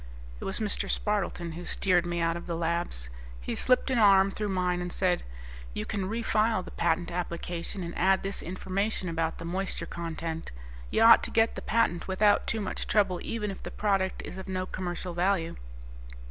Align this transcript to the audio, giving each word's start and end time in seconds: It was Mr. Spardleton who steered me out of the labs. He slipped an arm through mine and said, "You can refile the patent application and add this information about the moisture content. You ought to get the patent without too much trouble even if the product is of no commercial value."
It 0.39 0.45
was 0.45 0.59
Mr. 0.59 0.89
Spardleton 0.89 1.51
who 1.51 1.63
steered 1.63 2.07
me 2.07 2.21
out 2.21 2.35
of 2.35 2.47
the 2.47 2.55
labs. 2.55 3.07
He 3.39 3.53
slipped 3.53 3.91
an 3.91 3.99
arm 3.99 4.31
through 4.31 4.49
mine 4.49 4.81
and 4.81 4.91
said, 4.91 5.21
"You 5.75 5.85
can 5.85 6.09
refile 6.09 6.65
the 6.65 6.71
patent 6.71 7.11
application 7.11 7.83
and 7.83 7.95
add 7.95 8.23
this 8.23 8.41
information 8.41 9.09
about 9.09 9.37
the 9.37 9.45
moisture 9.45 9.85
content. 9.85 10.49
You 10.89 11.03
ought 11.03 11.21
to 11.21 11.29
get 11.29 11.53
the 11.53 11.61
patent 11.61 12.07
without 12.07 12.47
too 12.47 12.61
much 12.61 12.87
trouble 12.87 13.19
even 13.21 13.51
if 13.51 13.61
the 13.61 13.69
product 13.69 14.23
is 14.23 14.39
of 14.39 14.47
no 14.47 14.65
commercial 14.65 15.13
value." 15.13 15.55